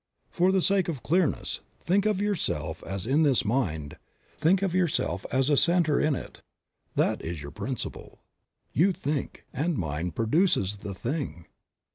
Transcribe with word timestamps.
For 0.31 0.51
the 0.51 0.61
sake 0.61 0.87
of 0.87 1.03
clearness, 1.03 1.59
think 1.79 2.07
of 2.07 2.19
yourself 2.19 2.83
as 2.85 3.05
in 3.05 3.21
this 3.21 3.45
Mind, 3.45 3.97
think 4.35 4.63
of 4.63 4.73
yourself 4.73 5.27
as 5.31 5.47
a 5.47 5.55
center 5.55 5.99
in 5.99 6.15
it. 6.15 6.41
That 6.95 7.21
is 7.23 7.43
your 7.43 7.51
principle. 7.51 8.23
You 8.73 8.93
think, 8.93 9.45
and 9.53 9.77
Mind 9.77 10.15
produces 10.15 10.77
the 10.77 10.95
thing. 10.95 11.45